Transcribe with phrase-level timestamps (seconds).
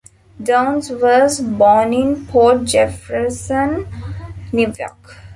[0.41, 3.85] Downs was born in Port Jefferson,
[4.51, 5.17] New York.